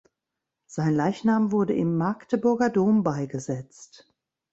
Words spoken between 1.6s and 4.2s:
im Magdeburger Dom beigesetzt.